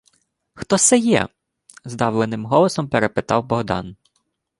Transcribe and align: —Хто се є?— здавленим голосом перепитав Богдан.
—Хто 0.53 0.77
се 0.77 0.97
є?— 0.97 1.27
здавленим 1.85 2.45
голосом 2.45 2.87
перепитав 2.89 3.45
Богдан. 3.45 3.95